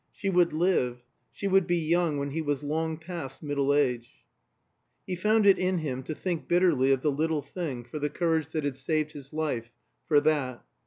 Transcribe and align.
She 0.11 0.31
would 0.31 0.51
live, 0.51 1.03
she 1.31 1.47
would 1.47 1.67
be 1.67 1.77
young 1.77 2.17
when 2.17 2.31
he 2.31 2.41
was 2.41 2.63
long 2.63 2.97
past 2.97 3.43
middle 3.43 3.71
age. 3.71 4.25
He 5.05 5.15
found 5.15 5.45
it 5.45 5.59
in 5.59 5.77
him 5.77 6.01
to 6.05 6.15
think 6.15 6.47
bitterly 6.47 6.91
of 6.91 7.01
the 7.03 7.11
little 7.11 7.43
thing 7.43 7.83
for 7.83 7.99
the 7.99 8.09
courage 8.09 8.47
that 8.49 8.63
had 8.63 8.77
saved 8.79 9.11
his 9.11 9.31
life 9.31 9.71
for 10.07 10.19
that. 10.21 10.65